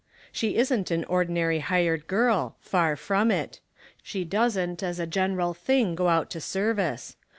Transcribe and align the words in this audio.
She 0.31 0.55
isn't 0.55 0.89
an 0.89 1.03
ordinary 1.03 1.59
hired 1.59 2.07
girl, 2.07 2.55
far 2.59 2.95
from 2.95 3.29
it; 3.29 3.59
she 4.01 4.23
doesn't 4.23 4.81
as 4.81 4.99
a 4.99 5.05
general 5.05 5.53
thing 5.53 5.93
go 5.93 6.09
out 6.09 6.31
to 6.31 6.41
service. 6.41 7.15